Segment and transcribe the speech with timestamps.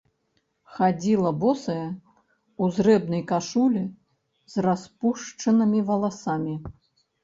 [0.77, 3.85] Хадзіла босая ў зрэбнай кашулі
[4.57, 6.63] з распушчанымі валасамі.